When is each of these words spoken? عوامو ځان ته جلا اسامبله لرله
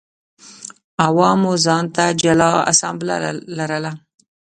عوامو 1.05 1.51
ځان 1.65 1.85
ته 1.95 2.05
جلا 2.21 2.51
اسامبله 2.71 3.15
لرله 3.57 3.91